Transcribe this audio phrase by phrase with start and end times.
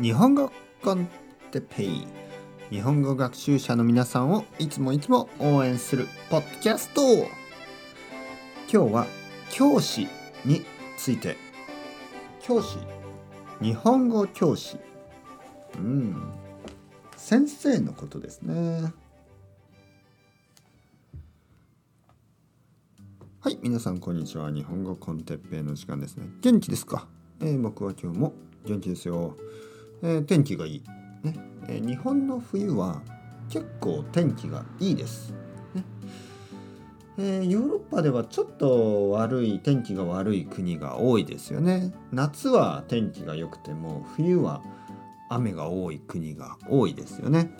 [0.00, 0.50] 日本語
[0.82, 1.08] コン
[1.52, 2.06] テペイ。
[2.68, 7.00] 日本語学習者の皆さんをいつもいつも応援するポッドキャスト。
[8.72, 9.06] 今日は
[9.50, 10.08] 教師
[10.44, 10.64] に
[10.98, 11.36] ついて。
[12.42, 12.78] 教師。
[13.62, 14.78] 日本語教師。
[15.78, 16.32] うん。
[17.16, 18.92] 先生のことですね。
[23.40, 24.50] はい皆さんこんにちは。
[24.50, 26.26] 日本語コンテッペイの時間ですね。
[26.40, 27.06] 元気ですか、
[27.40, 28.32] えー、僕は今日も
[28.64, 29.36] 元気ですよ、
[30.02, 30.82] えー、天気がいい、
[31.22, 31.34] ね。
[31.68, 33.02] えー、日本の冬は
[33.48, 35.32] 結構天気がいいです、
[35.74, 35.84] ね。
[37.16, 41.94] えー、ヨーロッパではちょっと悪い天気が悪い国が多いですよね。
[42.12, 44.62] 夏は天気が良くても冬は
[45.30, 47.56] 雨が多い国が多いですよね。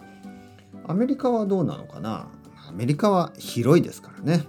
[0.87, 2.29] アメリカはどうなのかな。
[2.69, 4.45] アメリカは広いですからね。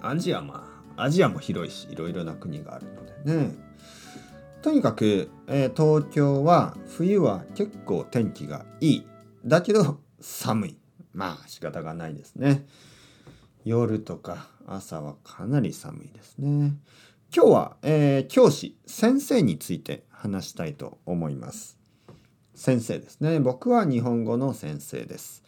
[0.00, 3.54] アジアまあアジアも広いしいろいろな国があるのでね。
[4.64, 9.06] とにかく、えー、東京は冬は結構天気がいい。
[9.44, 10.78] だけど寒い。
[11.12, 12.64] まあ仕方がないですね。
[13.66, 16.72] 夜とか朝はかなり寒いですね。
[17.30, 21.76] 今日は、えー、教師先生について話したいと思います。
[22.54, 23.40] 先生ですね。
[23.40, 25.44] 僕は日本語の先生です。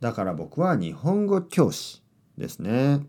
[0.00, 2.02] だから僕は日本語教師
[2.36, 3.06] ですね。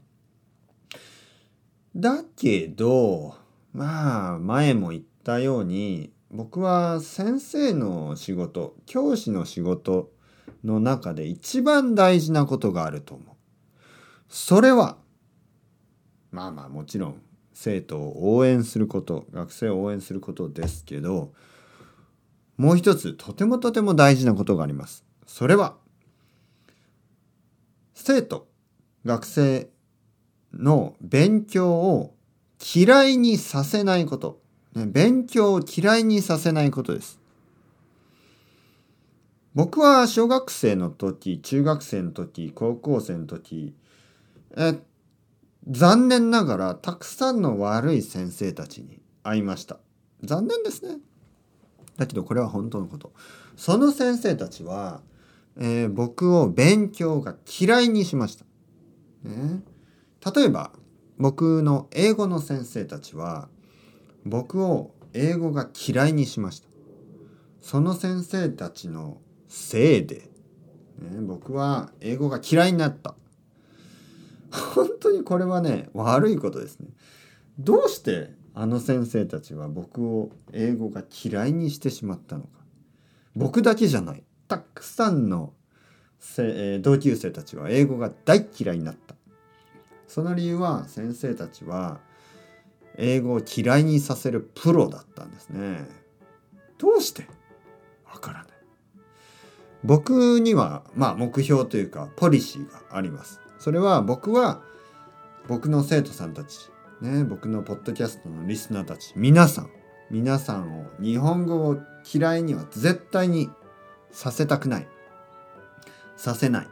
[1.93, 3.36] だけど、
[3.73, 10.11] まあ、前も言ったように、僕は先生の仕事、教師の仕事
[10.64, 13.36] の中で一番大事なことがあると思う。
[14.30, 14.97] それは、
[16.31, 17.22] まあまあもちろん
[17.53, 21.33] 生徒を応援すること、学生を応援することですけど、
[22.58, 25.03] もう一つとてもとても大事なことがあります。
[25.25, 25.75] それは、
[27.94, 28.47] 生徒、
[29.05, 29.69] 学生
[30.53, 32.16] の勉強を
[32.75, 34.41] 嫌いにさせないこと。
[34.75, 37.19] ね勉強を嫌いにさせないことです。
[39.53, 43.75] 僕は小学生の時、中学生の時、高校生の時、
[44.55, 44.80] え
[45.67, 49.77] 残念ながらたくさんの悪い先生たちに会いました。
[50.23, 50.99] 残念ですね。
[51.98, 53.11] だけどこれは本当のこと。
[53.55, 55.02] その先生たちは、
[55.58, 58.45] えー、僕を勉強が嫌いにしました。
[59.23, 59.61] ね、
[60.36, 60.71] 例えば
[61.20, 63.49] 僕の英語の先生たちは
[64.26, 66.67] 僕を英語が嫌いにしました。
[67.61, 70.30] その先生たちのせいで、
[70.99, 73.15] ね、僕は英語が嫌いになった。
[74.52, 76.87] 本当にこれはね悪いことですね。
[77.59, 82.49] どうしてあの先生たちは僕を英語が嫌いにしてしまったのか。
[83.36, 84.23] 僕だけじゃない。
[84.48, 85.53] たくさんの
[86.82, 89.15] 同級生たちは英語が大嫌いになった。
[90.08, 91.99] その理由は先生たちは
[92.97, 95.87] 英語を嫌いにさせるプロだったんですね。
[96.77, 97.27] どうして？
[98.11, 98.47] わからない。
[99.83, 103.39] 僕にはまあ目標というかポリシーがあります。
[103.59, 104.61] それは僕は
[105.47, 106.69] 僕の生徒さんたち、
[107.02, 109.69] ね、僕のポッドキャストのリスナーたち、皆さん、
[110.11, 111.77] 皆さんを日本語を
[112.13, 113.49] 嫌いには絶対に
[114.11, 114.87] させたくない。
[116.17, 116.67] させない。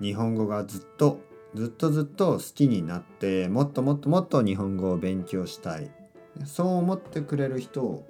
[0.00, 1.20] 日本語がずっと
[1.54, 5.90] ずっとずっと好きになってもっともっともっと日本語を勉強したい
[6.44, 8.06] そう思ってくれる人を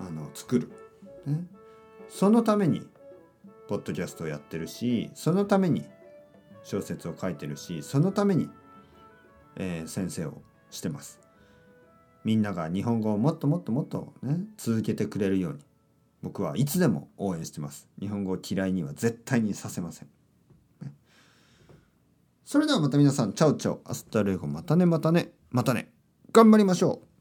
[0.00, 0.72] あの作る、
[1.26, 1.44] ね、
[2.08, 2.86] そのために
[3.68, 5.84] ポッドキャストをやってるしそのために
[6.62, 8.48] 小説を書いてるしそのために、
[9.56, 11.20] えー、先生をしてます。
[12.24, 15.58] みんなが日本語をもっともっともっとね続けてくれるように
[16.22, 17.86] 僕はいつでも応援してます。
[18.00, 20.08] 日本語を嫌いには絶対にさせません。
[22.54, 25.92] それではまた皆さん、 chao chao、hasta luego、またねまたね、またね、
[26.32, 27.13] 頑張りましょう。